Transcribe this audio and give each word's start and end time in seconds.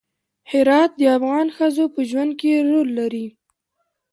هرات 0.51 0.91
د 0.99 1.01
افغان 1.17 1.47
ښځو 1.57 1.85
په 1.93 1.99
ژوند 2.09 2.31
کې 2.39 2.51
رول 2.69 2.89
لري. 2.99 3.27